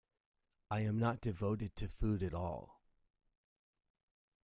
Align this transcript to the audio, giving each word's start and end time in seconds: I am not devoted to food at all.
I 0.71 0.79
am 0.79 0.97
not 0.97 1.21
devoted 1.21 1.75
to 1.75 1.87
food 1.87 2.23
at 2.23 2.33
all. 2.33 2.81